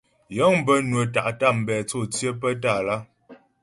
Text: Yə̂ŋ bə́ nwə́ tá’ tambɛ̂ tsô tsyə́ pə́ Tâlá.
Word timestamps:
Yə̂ŋ 0.35 0.53
bə́ 0.65 0.77
nwə́ 0.89 1.05
tá’ 1.13 1.21
tambɛ̂ 1.39 1.77
tsô 1.87 1.99
tsyə́ 2.11 2.33
pə́ 2.41 2.51
Tâlá. 2.61 2.95